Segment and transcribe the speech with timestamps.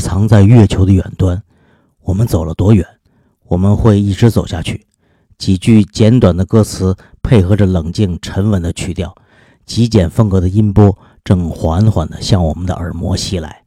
[0.00, 1.42] 藏在月球的远端。
[2.02, 2.86] 我们走了多远？
[3.46, 4.86] 我们会一直走下去。
[5.36, 9.14] 几句简短的歌词配合着冷静沉稳的曲调，
[9.66, 13.62] 极简风格的音波正缓缓地向我们的耳膜袭来。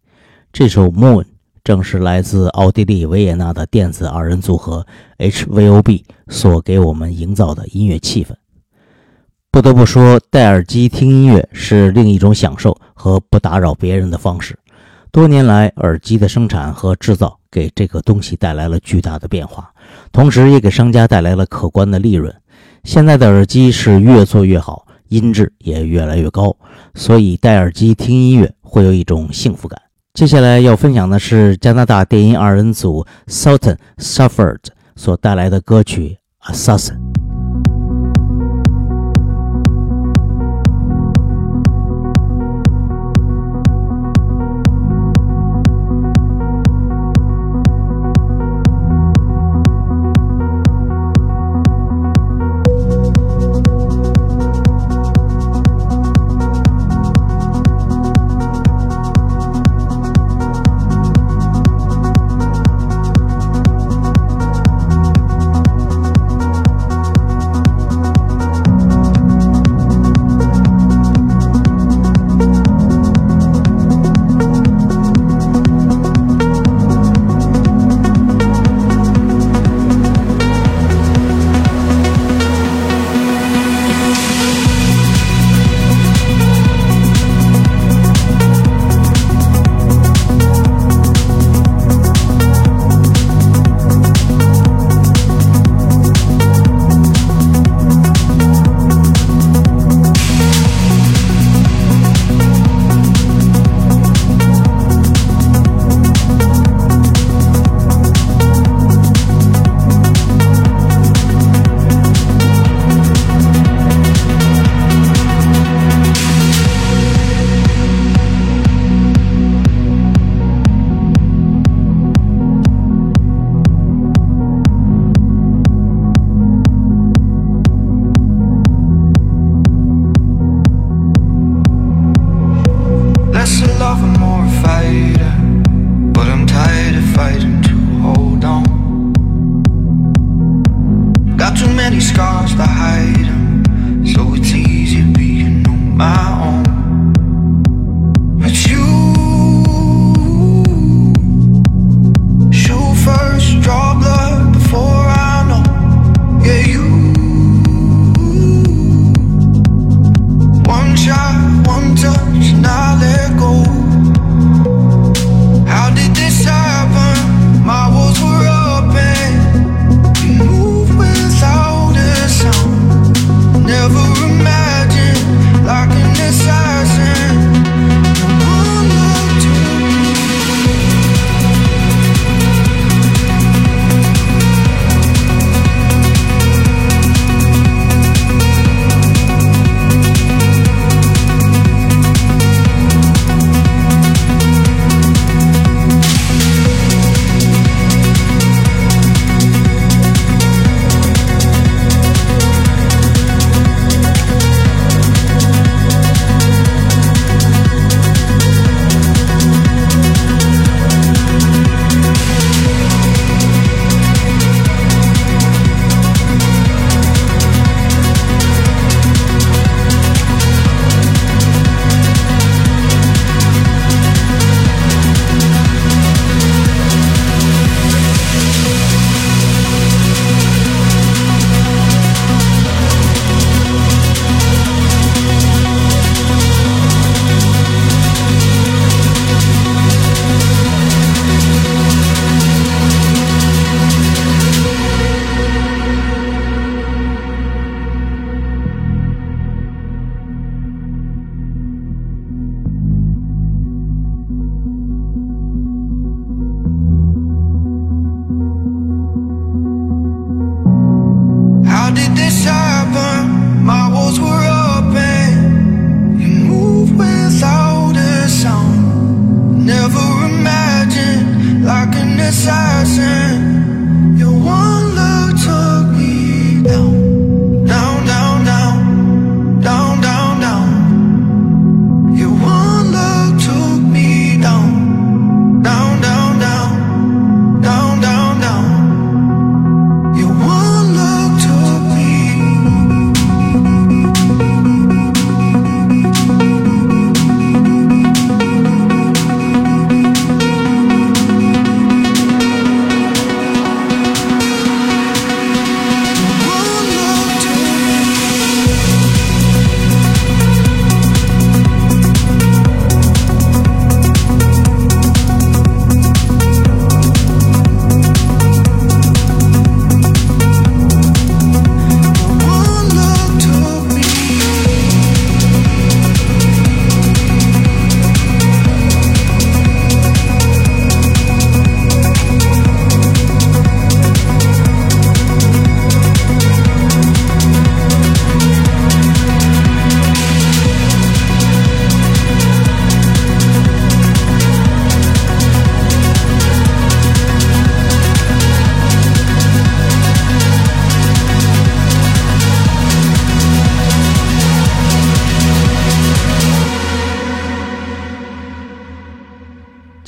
[0.53, 1.24] 这首《Moon》
[1.63, 4.85] 正是来自奥地利维也纳的电子二人组合
[5.18, 8.33] HVOB 所给我们营造的音乐气氛。
[9.51, 14.57] 不得不说，戴耳机听音乐是另一种享受和不打扰别人的方式。
[15.12, 19.71] 多年来，耳机的生产和制造给这个东西带来了巨大的变化，
[20.12, 22.33] 同时也给商家带来了可观的利润。
[22.83, 26.56] 现在的耳机是越做越好，音质也越来越高，
[26.94, 29.81] 所以戴耳机听音乐会有一种幸福感。
[30.13, 34.59] 接下来要分享的是加拿大电音二人组 Sultan Suffered
[34.95, 36.18] 所带来的歌曲
[36.54, 36.98] 《Assassin》。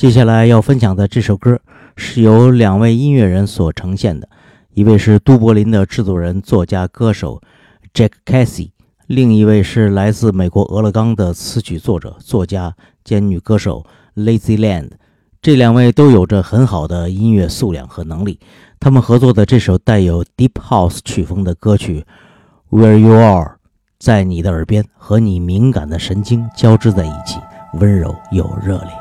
[0.00, 1.60] 接下来要分享的这首歌
[1.94, 4.26] 是由两位音乐人所呈现的，
[4.72, 7.42] 一位是都柏林的制作人、作家、歌手
[7.92, 8.70] Jack Casey，
[9.06, 13.84] 另一位是来自美国俄勒冈的词曲作者、作家兼女歌手
[14.16, 14.92] Lazy Land。
[15.42, 18.40] 这两位都有着很好的音乐素养和能力。
[18.80, 22.06] 他们合作的这首带有 Deep House 曲风的歌曲
[22.74, 23.44] 《Where You Are》，
[23.98, 27.38] 在你的耳边和你敏感的神经交织在一起，
[27.74, 28.99] 温柔又热烈。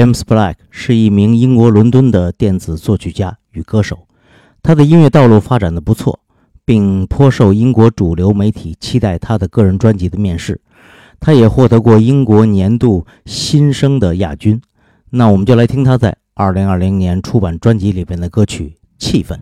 [0.00, 4.06] James Black 是一名英国伦敦的电子作曲家与歌手，
[4.62, 6.20] 他的音乐道路发展的不错，
[6.64, 10.58] 并颇受英国主流媒体期待他的个人专辑的面世。
[11.18, 14.58] 他也获得过英国年度新生的亚军。
[15.10, 19.34] 那我们就来听他在2020年出版专辑里边的歌曲《气氛》。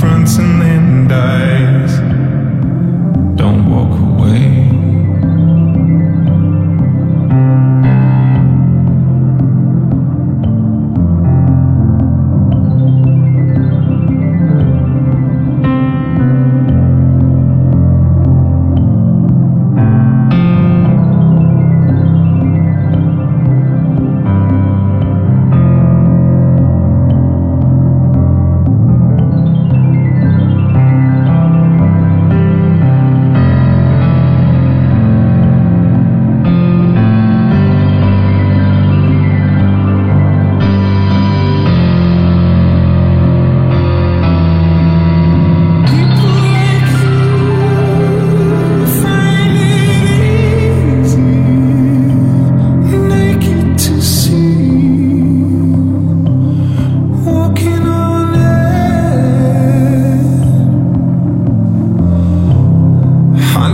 [0.00, 1.69] fronts and then die.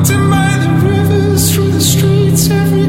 [0.08, 2.86] Haunted by the rivers, through the streets, every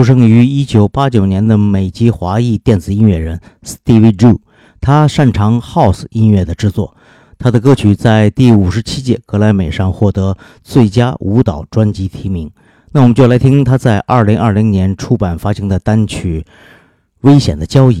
[0.00, 4.40] 出生于一九八九年的美籍华裔电子音乐人 Stevie J，
[4.80, 6.96] 他擅长 House 音乐的制作。
[7.38, 10.34] 他的歌曲在第五十七届格莱美上获得
[10.64, 12.50] 最佳舞蹈专辑提名。
[12.92, 16.46] 那我们就来听他在二零二零年出版发行的单曲
[17.28, 18.00] 《危险的交易》。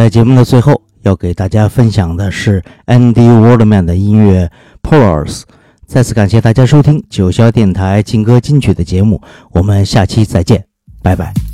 [0.00, 4.50] 在节目的最后，要给大家分享的是 Andy Waldman 的音乐
[4.90, 5.40] 《Pulse》。
[5.86, 10.64] 再次感谢大家收听九霄电台劲歌金曲的节目，我们下期再见，
[11.02, 11.49] 拜拜。